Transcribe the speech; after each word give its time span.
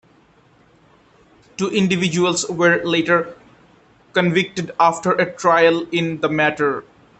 Two 1.57 1.69
individuals 1.69 2.49
were 2.49 2.83
later 2.83 3.37
convicted 4.13 4.71
after 4.79 5.11
a 5.11 5.31
trial 5.31 5.85
in 5.91 6.21
the 6.21 6.27
matter. 6.27 6.83